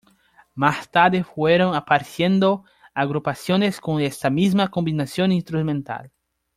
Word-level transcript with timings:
Más 0.55 0.89
tarde 0.89 1.23
fueron 1.23 1.75
apareciendo 1.75 2.63
agrupaciones 2.95 3.79
con 3.79 4.01
esa 4.01 4.31
misma 4.31 4.69
combinación 4.71 5.31
instrumental. 5.31 6.11